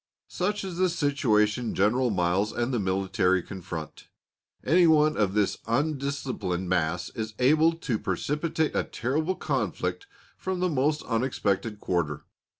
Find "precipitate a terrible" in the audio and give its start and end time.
7.99-9.35